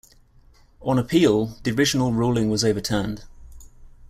On 0.81 0.97
appeal, 0.97 1.57
the 1.61 1.69
original 1.71 2.11
ruling 2.11 2.49
was 2.49 2.65
overturned. 2.65 3.25